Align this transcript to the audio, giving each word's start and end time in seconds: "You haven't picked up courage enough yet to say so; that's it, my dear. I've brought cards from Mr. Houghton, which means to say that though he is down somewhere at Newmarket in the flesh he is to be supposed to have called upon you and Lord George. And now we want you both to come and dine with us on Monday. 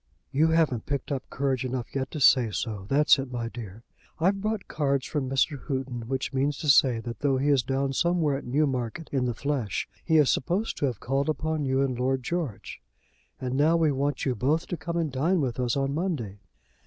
"You 0.31 0.47
haven't 0.47 0.87
picked 0.87 1.11
up 1.11 1.29
courage 1.29 1.63
enough 1.63 1.93
yet 1.93 2.09
to 2.09 2.19
say 2.19 2.49
so; 2.49 2.87
that's 2.89 3.19
it, 3.19 3.31
my 3.31 3.49
dear. 3.49 3.83
I've 4.19 4.41
brought 4.41 4.67
cards 4.67 5.05
from 5.05 5.29
Mr. 5.29 5.59
Houghton, 5.67 6.07
which 6.07 6.33
means 6.33 6.57
to 6.57 6.69
say 6.69 6.99
that 6.99 7.19
though 7.19 7.37
he 7.37 7.49
is 7.49 7.61
down 7.61 7.93
somewhere 7.93 8.35
at 8.35 8.43
Newmarket 8.43 9.09
in 9.11 9.25
the 9.25 9.35
flesh 9.35 9.87
he 10.03 10.17
is 10.17 10.29
to 10.33 10.39
be 10.39 10.41
supposed 10.41 10.77
to 10.77 10.85
have 10.87 10.99
called 10.99 11.29
upon 11.29 11.65
you 11.65 11.81
and 11.83 11.99
Lord 11.99 12.23
George. 12.23 12.81
And 13.39 13.53
now 13.53 13.77
we 13.77 13.91
want 13.91 14.25
you 14.25 14.33
both 14.33 14.65
to 14.69 14.75
come 14.77 14.97
and 14.97 15.11
dine 15.11 15.39
with 15.39 15.59
us 15.59 15.77
on 15.77 15.93
Monday. 15.93 16.39